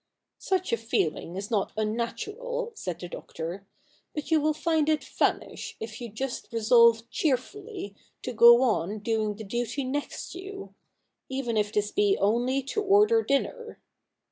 [0.39, 3.67] 'Such a feeling is not unnatural,' said the Doctor:
[4.15, 7.93] 'but you will find it vanish if you just resolve cheerfully
[8.23, 10.73] to go on doing the duty next you—
[11.29, 13.79] even if this be only to order dinner.